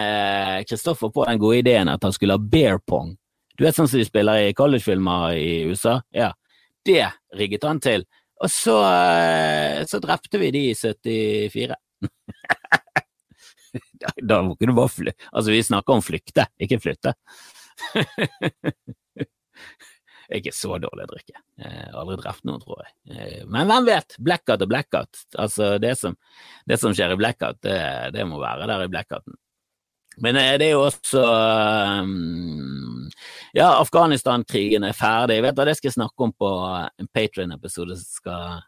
[0.67, 3.13] Kristoffer eh, på den gode ideen at han skulle ha bear pong
[3.55, 6.01] Du vet sånn som de spiller i collegefilmer i USA?
[6.11, 6.33] Ja.
[6.83, 7.05] Det
[7.37, 8.03] rigget han til.
[8.43, 11.77] Og så, eh, så drepte vi de i 74.
[14.03, 15.13] da, da ikke du bare fly...
[15.31, 17.15] Altså, vi snakker om flykte, ikke flytte.
[20.31, 21.37] ikke så dårlig å drikke.
[21.59, 22.93] Jeg har aldri drept noen, tror jeg.
[23.11, 24.17] Eh, men hvem vet?
[24.23, 25.23] Blackout og blackout.
[25.35, 26.17] Altså, det som,
[26.69, 27.79] det som skjer i blackout, det,
[28.15, 29.37] det, må være der i blackouten.
[30.23, 31.23] Men eh, det er jo også
[33.57, 35.41] Ja, Afghanistan-krigen er ferdig.
[35.45, 36.53] Vet du, det skal jeg snakke om på
[36.87, 38.61] en Patrion-episode som skal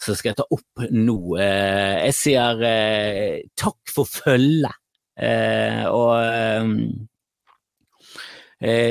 [0.00, 1.18] så skal jeg ta opp nå.
[1.40, 4.76] Eh, jeg sier eh, takk for følget,
[5.20, 7.06] eh, og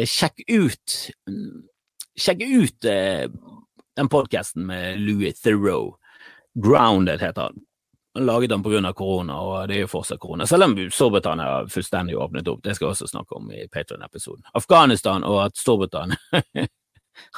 [0.09, 0.93] sjekk ut
[2.19, 5.95] Sjekk ut den podkasten med Louis Theroux.
[6.59, 7.59] Grounded heter han.
[8.13, 8.93] Han laget den pga.
[8.93, 10.47] korona, og det er jo fortsatt korona.
[10.47, 12.63] Selv om Storbritannia har fullstendig åpnet opp.
[12.63, 14.43] Det skal jeg også snakke om i Patron-episoden.
[14.53, 16.17] Afghanistan og at Storbritannia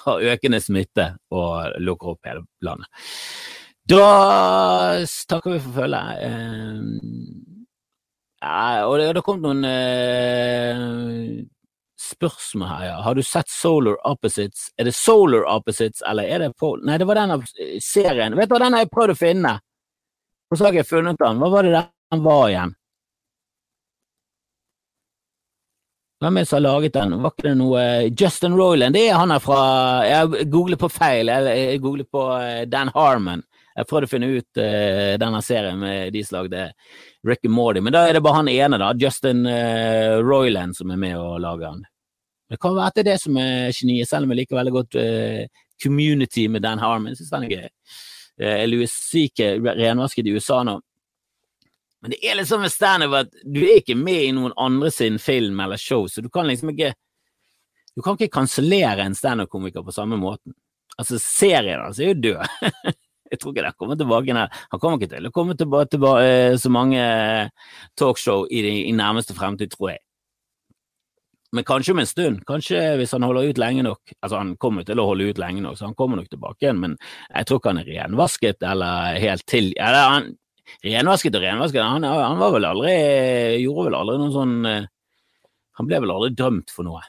[0.06, 2.88] har økende smitte og lukker opp hele landet.
[3.90, 6.08] Da takker vi for følget.
[6.26, 6.82] Eh,
[8.88, 11.46] og det har kommet noen uh,
[12.02, 12.98] spørsmål her, ja.
[13.06, 14.70] Har du sett Solar Opposites?
[14.78, 16.82] Er det Solar Opposites, eller er det Pol...
[16.86, 18.36] Nei, det var den eh, serien.
[18.38, 19.56] Vet du hva, den har jeg prøvd å finne.
[20.52, 21.42] Og så har jeg funnet den.
[21.42, 22.74] Hva var det den var igjen?
[26.22, 27.16] Hvem er det som har laget den?
[27.22, 28.94] Var ikke det noe Justin Roiland?
[28.94, 29.62] Det er han her fra
[30.06, 31.32] Jeg googler på feil.
[31.32, 32.26] Jeg googler på
[32.70, 33.42] Dan Harmon.
[33.76, 36.68] Jeg prøvde å finne ut uh, denne serien med de som lagde
[37.28, 40.92] Rick and Morty, men da er det bare han ene, da, Justin uh, Roiland, som
[40.92, 41.86] er med og lager den.
[42.52, 44.74] Det kan være at det er det som er geniet, selv om jeg liker veldig
[44.76, 47.16] godt uh, Community med Dan Harmon.
[47.16, 47.68] Syns den er gøy.
[48.42, 49.46] Uh, Louis CK
[49.80, 50.80] renvasket i USA nå.
[52.02, 54.90] Men det er litt sånn med standup at du er ikke med i noen andre
[54.92, 56.96] sin film eller show, så du kan liksom ikke
[57.92, 60.54] Du kan ikke kansellere en standup-komiker på samme måten.
[60.96, 62.54] Altså, serien hans er jo død.
[63.32, 64.36] Jeg tror ikke det kommer tilbake.
[64.36, 64.46] Nei.
[64.72, 67.02] Han kommer ikke til å komme tilbake, tilbake eh, så mange
[68.00, 70.02] talkshow i, i nærmeste fremtid, tror jeg.
[71.52, 72.44] Men kanskje om en stund.
[72.48, 74.14] Kanskje hvis han holder ut lenge nok.
[74.22, 76.80] Altså, han kommer til å holde ut lenge nok, så han kommer nok tilbake igjen,
[76.80, 76.96] men
[77.28, 80.32] jeg tror ikke han er renvasket eller helt til eller han,
[80.86, 82.92] Renvasket og renvasket, han, han, var vel aldri
[83.60, 84.86] Gjorde vel aldri noen sånn eh,
[85.80, 87.02] Han ble vel aldri dømt for noe.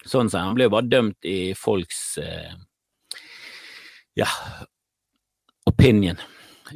[0.00, 0.40] Sånn sett.
[0.46, 2.54] Han ble jo bare dømt i folks eh,
[4.16, 4.28] ja,
[5.68, 6.20] opinion,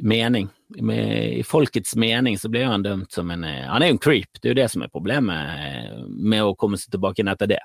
[0.01, 0.49] mening.
[0.67, 4.01] Med, I folkets mening så blir han dømt som en eh, Han er jo en
[4.01, 7.29] creep, det er jo det som er problemet eh, med å komme seg tilbake inn
[7.29, 7.59] etter det.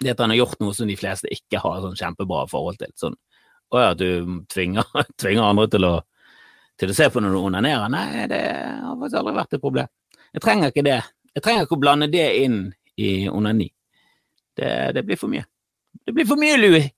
[0.00, 2.92] Det at han har gjort noe som de fleste ikke har sånn kjempebra forhold til.
[2.94, 3.18] Sånn
[3.70, 4.86] å ja, du tvinger,
[5.20, 5.94] tvinger andre til å,
[6.80, 7.90] til å se på når du onanerer.
[7.92, 9.90] Nei, det har faktisk aldri vært et problem.
[10.30, 11.00] Jeg trenger ikke det.
[11.34, 12.62] Jeg trenger ikke å blande det inn
[13.00, 13.68] i onani.
[14.56, 15.46] Det, det blir for mye.
[16.06, 16.90] Det blir for mye, Louis.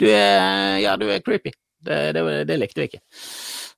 [0.00, 1.52] Du er, ja, du er creepy.
[1.84, 3.02] Det, det, det, likte vi ikke.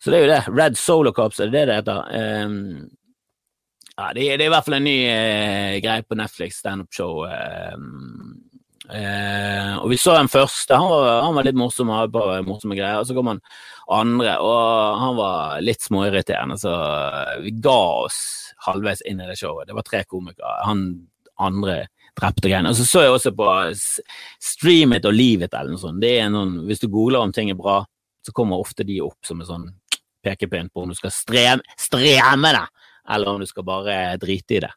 [0.02, 0.42] Så det er jo det.
[0.52, 2.02] Red Solo Cops, er det det heter?
[2.46, 2.88] Um,
[3.96, 7.24] ja, det, det, er i hvert fall en ny uh, greie på Netflix, standup-show.
[7.24, 8.36] Um,
[8.90, 12.78] uh, og vi så den første, han var, han var litt morsom, hadde bare morsomme
[12.78, 13.00] greier.
[13.00, 13.42] Og så kom han
[13.96, 16.76] andre, og han var litt småirriterende, så
[17.44, 18.20] vi ga oss
[18.66, 19.68] halvveis inn i det showet.
[19.68, 20.58] Det var tre komikere.
[20.68, 20.88] Han
[21.42, 22.72] andre drepte greiene.
[22.72, 23.48] Og så så jeg også på
[24.42, 26.00] Stream It og Leave It eller noe sånt.
[26.02, 27.82] Det er noen, hvis du googler om ting er bra,
[28.24, 29.66] så kommer ofte de opp som en sånn
[30.26, 32.64] pekepinn på om du skal streme, streme det,
[33.14, 34.72] eller om du skal bare drite i det.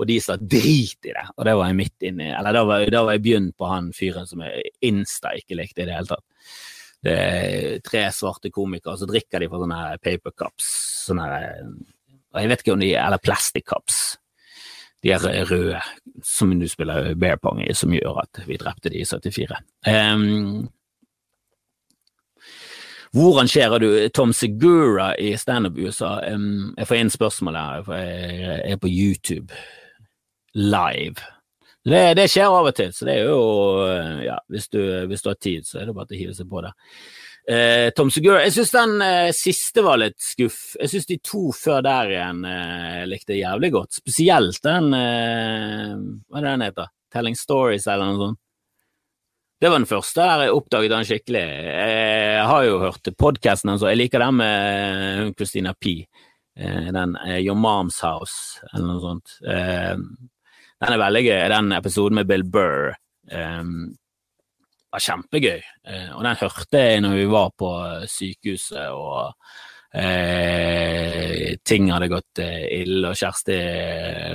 [0.00, 2.84] Og de sa drit i det, og det var jeg midt inni Eller da var,
[2.88, 6.08] da var jeg begynt på han fyren som jeg insta ikke likte i det hele
[6.14, 6.54] tatt.
[7.02, 10.68] Det er tre svarte komikere, og så drikker de fra sånne paper cups.
[11.08, 11.28] Sånne,
[12.38, 14.00] jeg vet ikke om de Eller plastic cups.
[15.02, 15.80] De er røde,
[16.22, 19.58] som du spiller bear pong i, som gjør at vi drepte de i 74.
[19.90, 20.68] Um,
[23.12, 26.14] hvor rangerer du Tom Segura i standup i USA?
[26.32, 29.52] Um, jeg får inn spørsmål her, for jeg er på YouTube
[30.56, 31.20] live.
[31.84, 33.42] Det, det, skjer av og til, så det er jo
[34.22, 36.48] ja, hvis du, hvis du har tid, så er det bare til å hive seg
[36.48, 36.72] på det.
[37.42, 40.60] Uh, Tom Segura Jeg syns den uh, siste var litt skuff.
[40.78, 43.98] Jeg syns de to før der igjen uh, likte jævlig godt.
[43.98, 46.92] Spesielt den Hva er det den heter?
[47.12, 48.40] Telling Stories, eller noe sånt.
[49.62, 51.40] Det var den første der jeg oppdaget han skikkelig.
[51.46, 55.92] Jeg har jo hørt podkasten hans, og jeg liker den med Christina P.
[56.58, 59.36] Eh, den eh, Your Mom's House, eller noe sånt.
[59.46, 61.38] Eh, den er veldig gøy.
[61.54, 62.90] Den episoden med Bill Burr
[63.30, 65.62] var kjempegøy.
[66.16, 67.70] Og den hørte jeg når vi var på
[68.10, 69.30] sykehuset og
[71.72, 73.58] ting hadde gått eh, ille, og Kjersti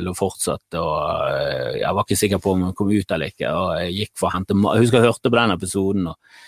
[0.03, 0.97] lå fortsatt, og
[1.29, 3.53] eh, jeg var ikke sikker på om hun kom ut eller ikke.
[3.53, 6.13] og Jeg gikk for å hente Jeg husker jeg hørte på den episoden.
[6.13, 6.45] og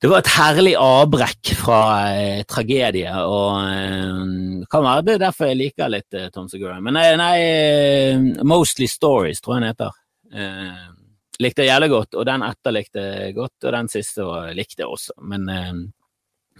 [0.00, 1.80] det var et herlig avbrekk fra
[2.16, 6.78] eh, tragedie, og eh, kan være det er derfor jeg liker litt eh, Tom Segura.
[6.80, 9.98] Men nei, nei, eh, Mostly Stories, tror jeg den heter.
[10.32, 10.86] Eh,
[11.44, 14.94] likte jeg jævlig godt, og den etter likte jeg godt, og den siste likte jeg
[14.96, 15.18] også.
[15.20, 15.82] Men, eh,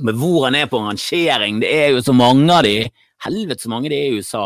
[0.04, 2.90] men hvor han er på rangering, det er jo så mange av de,
[3.24, 4.44] helvete så mange det er i USA.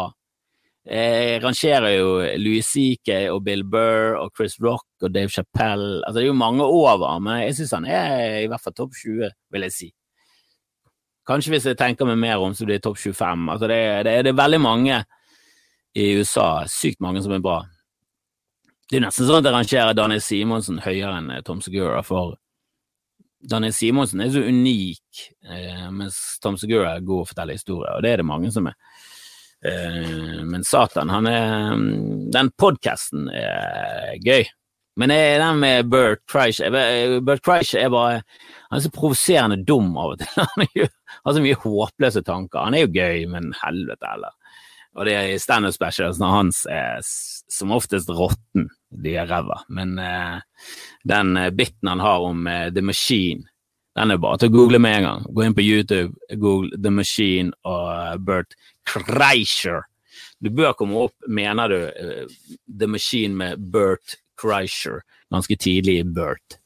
[0.85, 2.09] Jeg rangerer jo
[2.43, 3.31] Louis C.K.
[3.33, 6.03] og Bill Burr og Chris Rock og Dave Chappelle.
[6.05, 8.93] Altså, det er jo mange over, men jeg syns han er i hvert fall topp
[9.01, 9.89] 20, vil jeg si.
[11.25, 13.49] Kanskje hvis jeg tenker meg mer om, så blir det topp 25.
[13.55, 14.99] Altså, det, det, det er veldig mange
[15.97, 17.63] i USA, sykt mange som er bra.
[18.91, 22.37] Det er nesten sånn at jeg rangerer Daniel Simonsen høyere enn Tom Segura, for
[23.51, 28.05] Daniel Simonsen er så unik, eh, mens Tom Segura er god å fortelle historier, og
[28.05, 28.77] det er det mange som er.
[29.65, 31.77] Eh, men Satan, han er
[32.35, 34.45] Den podkasten er gøy.
[34.97, 38.21] Men den med Bert Kreisch Bert Kreisch er bare
[38.69, 40.29] Han er så provoserende dum av og til.
[40.37, 40.69] Han
[41.25, 42.67] har så mye håpløse tanker.
[42.67, 44.35] Han er jo gøy, men helvete heller.
[44.95, 45.75] Og det er standup
[46.21, 47.01] når hans er
[47.49, 48.69] som oftest råtten.
[48.91, 49.61] De er ræva.
[49.69, 50.39] Men eh,
[51.05, 53.49] den biten han har om eh, The Machine,
[53.95, 55.27] den er bare til å google med en gang.
[55.31, 58.57] Gå inn på YouTube, google The Machine og uh, Bert
[58.91, 59.85] Kreischer.
[60.43, 61.79] Du bør komme opp, mener du,
[62.67, 66.59] The Machine med Bert Kreischer, ganske tidlig i Bert.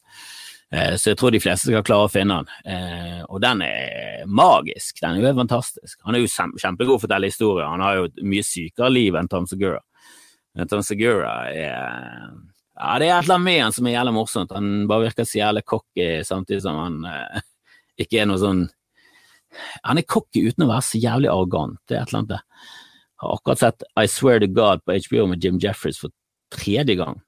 [0.72, 3.22] Så jeg tror de fleste skal klare å finne den.
[3.32, 4.98] Og den er magisk.
[5.00, 5.94] Den er jo fantastisk.
[6.04, 7.68] Han er jo kjempegod til å fortelle historier.
[7.70, 9.80] Han har jo et mye sykere liv enn Tom Segura.
[10.66, 12.32] Tom Segura er
[12.78, 14.52] ja, det er et eller annet med han som er jævlig morsomt.
[14.54, 17.40] Han bare virker så jævlig cocky, samtidig som han eh,
[18.04, 18.66] ikke er noe sånn
[19.88, 21.80] Han er cocky uten å være så jævlig arrogant.
[21.88, 22.44] Det er et eller annet.
[23.18, 26.14] Jeg har akkurat sett I Swear to God på HBO med Jim Jeffries for
[26.54, 27.18] tredje gang.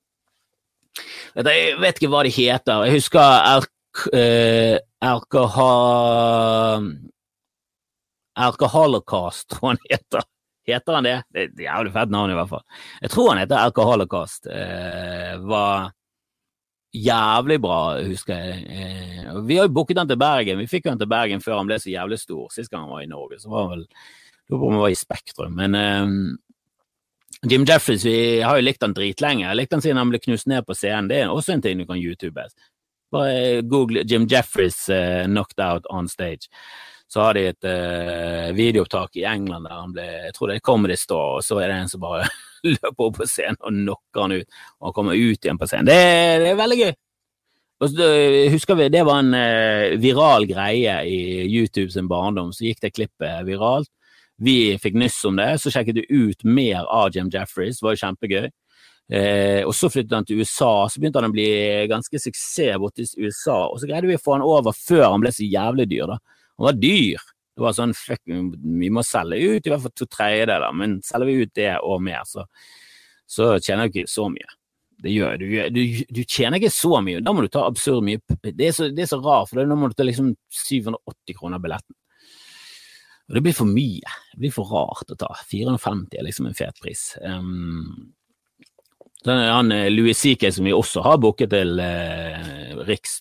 [1.34, 2.84] Jeg vet ikke hva de heter.
[2.86, 4.04] Jeg husker Alk...
[4.14, 6.92] Uh, Alkohol...
[8.40, 10.22] Alkoholocaust, tror han heter.
[10.70, 11.16] Heter han det?
[11.30, 12.66] Det er et jævlig fett navn, i hvert fall.
[13.02, 14.46] Jeg tror han heter Alkoholocaust.
[14.46, 15.90] Eh, var
[16.96, 18.64] jævlig bra, husker jeg.
[18.66, 20.58] Eh, vi har jo booket han til Bergen.
[20.62, 22.48] Vi fikk han til Bergen før han ble så jævlig stor.
[22.54, 23.88] Sist gang han var i Norge, så var han vel
[24.50, 25.54] Da var han i Spektrum.
[25.54, 26.14] Men eh,
[27.50, 29.46] Jim Jeffries, vi har jo likt han dritlenge.
[29.46, 31.08] Jeg likte han siden han ble knust ned på scenen.
[31.08, 32.42] Det er også en ting du kan YouTube.
[33.10, 36.50] Bare google Jim Jeffries uh, 'knocked out on stage'
[37.10, 40.66] så har de et uh, videoopptak i England der han ble Jeg tror det er
[40.68, 42.28] Comedy Store, og så er det en som bare
[42.70, 45.90] løper opp på scenen og knocker han ut, og han kommer ut igjen på scenen.
[45.90, 46.02] Det,
[46.44, 46.92] det er veldig gøy.
[47.80, 48.10] Og så,
[48.52, 52.52] husker vi, Det var en uh, viral greie i YouTube sin barndom.
[52.52, 53.90] Så gikk det klippet viralt.
[54.40, 57.80] Vi fikk nyss om det, så sjekket vi ut mer av Jim Jeffries.
[57.80, 58.46] Det var jo kjempegøy.
[59.10, 61.50] Eh, og Så flyttet han til USA, så begynte han å bli
[61.90, 63.66] ganske suksess borti USA.
[63.68, 66.14] Og så greide vi å få han over før han ble så jævlig dyr.
[66.14, 66.18] da.
[66.60, 67.22] Han var dyr.
[67.56, 71.28] Det var sånn fuck, vi må selge ut i hvert fall to tredjedeler, men selger
[71.28, 72.44] vi ut det og mer, så,
[73.28, 74.48] så tjener du ikke så mye.
[75.00, 75.80] Det gjør du, du,
[76.12, 77.22] du tjener ikke så mye.
[77.24, 78.20] Da må du ta absurd mye.
[78.44, 81.62] Det er så, det er så rart, for da må du ta liksom 780 kroner
[81.64, 81.96] billetten.
[83.30, 84.12] Og det blir for mye.
[84.34, 85.30] Det blir for rart å ta.
[85.48, 87.06] 450 er liksom en fet pris.
[87.24, 88.12] Um,
[89.24, 90.52] han Louis C.K.
[90.52, 93.20] som vi også har booket til uh, Riks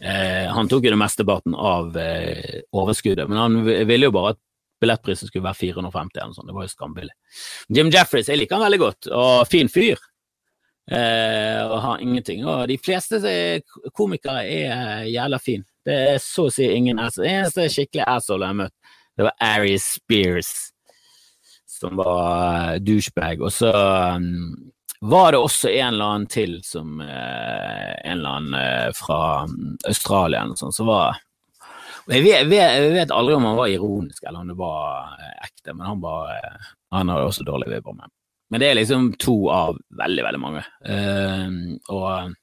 [0.00, 4.40] Eh, han tok jo det mesteparten av eh, overskuddet, men han ville jo bare at
[4.82, 6.50] billettprisen skulle være 450 eller noe sånt.
[6.50, 7.14] Det var jo skambillig.
[7.76, 10.02] Jim Jeffries, jeg liker han veldig godt, og fin fyr.
[10.90, 12.44] Eh, og har ingenting.
[12.44, 13.20] Og de fleste
[13.96, 15.64] komikere er jævla fin.
[15.84, 17.30] Det er så å si ingen asshole.
[17.30, 20.52] Eneste skikkelig asshole jeg har møtt, det var Ari Spears,
[21.70, 23.44] som var douchebag.
[23.44, 24.72] Og så um,
[25.04, 29.46] var det også en eller annen til som eh, En eller annen eh, fra
[29.88, 31.20] Australia eller noe sånt, som var
[32.04, 35.72] jeg vet, jeg vet, aldri om han var ironisk eller om det var eh, ekte,
[35.72, 36.32] men han var
[36.92, 38.12] Han hadde også dårlig vibber med.
[38.52, 40.60] Men det er liksom to av veldig, veldig mange.
[41.90, 42.34] Og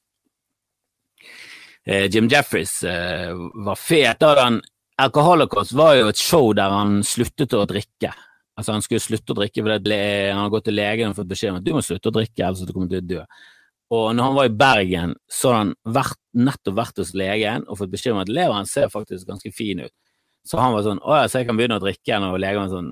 [2.12, 4.20] Jim Jeffries var fet.
[4.20, 4.58] da den
[5.00, 8.12] Alcoholocaust var jo et show der han sluttet å drikke.
[8.58, 11.54] Altså Han skulle slutte å drikke fordi han hadde gått til legen og fått beskjed
[11.54, 13.24] om at du må slutte å drikke, ellers du kommer til å dø.
[13.92, 17.80] Og når han var i Bergen, så hadde han vært, nettopp vært hos legen og
[17.80, 19.92] fått beskjed om at leveren ser faktisk ganske fin ut.
[20.48, 22.64] Så han var sånn å ja, så jeg kan begynne å drikke igjen, og legen
[22.64, 22.88] var sånn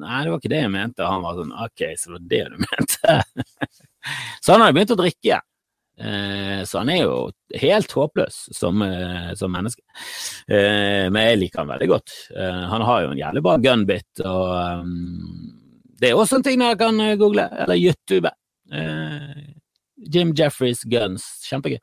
[0.00, 1.04] nei, det var ikke det jeg mente.
[1.04, 3.18] Og han var sånn ok, så det var det du mente.
[4.42, 5.46] så han hadde begynt å drikke igjen.
[5.98, 7.14] Eh, så han er jo
[7.58, 9.82] helt håpløs som, eh, som menneske.
[10.46, 12.14] Eh, men jeg liker han veldig godt.
[12.70, 14.86] Han har jo en jævlig bra gunbit, og
[15.98, 18.30] det er også en ting dere kan google, eller YouTube.
[20.14, 21.24] Jim Jeffreys Guns.
[21.48, 21.80] Kjempegøy.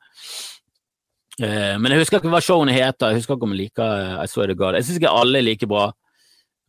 [1.40, 3.12] men jeg husker ikke hva showene heter.
[3.12, 4.76] Jeg husker ikke om jeg liker I Swear to God.
[4.76, 5.92] Jeg syns ikke alle er like bra.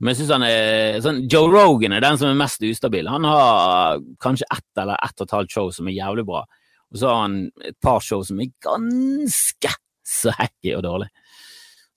[0.00, 3.06] Men jeg synes han er sånn, Joe Rogan er den som er mest ustabil.
[3.08, 6.42] Han har kanskje ett eller ett og et halvt show som er jævlig bra,
[6.92, 9.72] og så har han et par show som er ganske
[10.06, 11.08] så hacky og dårlig.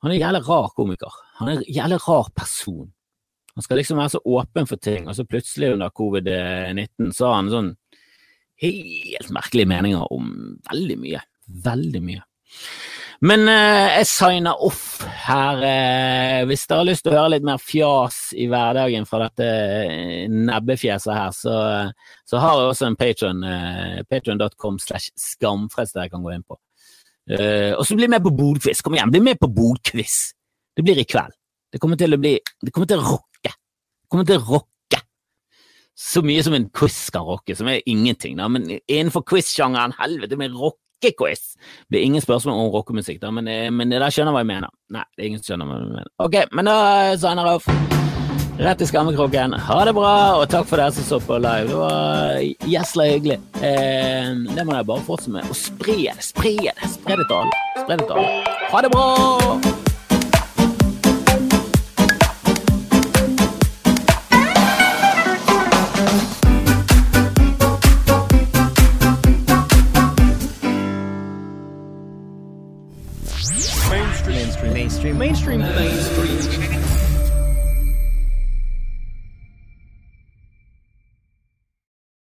[0.01, 1.19] Han er en jævlig rar komiker.
[1.39, 2.87] Han er en jævlig rar person.
[3.55, 7.41] Han skal liksom være så åpen for ting, og så plutselig under covid-19 så har
[7.41, 7.73] han sånn
[8.63, 10.31] helt merkelige meninger om
[10.69, 11.21] veldig mye.
[11.65, 12.23] Veldig mye.
[13.25, 14.83] Men eh, jeg signer off
[15.30, 15.61] her.
[15.65, 19.45] Eh, hvis dere har lyst til å høre litt mer fjas i hverdagen fra dette
[19.47, 21.55] eh, nebbefjeset her, så,
[22.27, 23.45] så har jeg også en patron.
[23.45, 26.59] Eh, Patron.com slash skamfrelst dere kan gå inn på.
[27.30, 28.82] Eh, og så bli med på Bodquiz.
[28.86, 30.17] Kom igjen, bli med på Bodquiz.
[30.75, 31.36] Det blir i kveld.
[31.69, 33.53] Det kommer til å bli Det kommer til å rocke.
[33.53, 35.03] Det kommer til å rocke.
[35.99, 38.47] Så mye som en quiz skal rocke, som er ingenting, da.
[38.49, 41.56] Men innenfor quiz-sjangeren, helvete med rock rockequiz.
[41.56, 44.70] Det blir ingen spørsmål om rockemusikk, da, men, eh, men dere skjønner hva jeg mener.
[44.89, 46.12] Nei, det er ingen som skjønner hva jeg mener.
[46.20, 48.00] Ok, men da signer jeg off.
[48.60, 49.54] Rett i skammekroken.
[49.54, 51.70] Ha det bra, og takk for dere som så på live.
[51.70, 53.39] Det var gjesla hyggelig.
[53.64, 55.47] Eh, det må dere bare fortsette med.
[55.47, 56.76] Og spre det, spre det.
[56.97, 58.34] Spre det til alle.
[58.74, 59.88] Ha det bra!
[75.04, 75.18] mainstream.
[75.18, 76.78] Mainstream things.